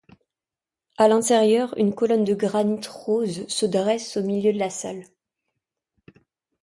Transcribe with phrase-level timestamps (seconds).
[0.97, 5.03] À l'intérieur, une colonne de granit rose se dresse au milieu de la salle.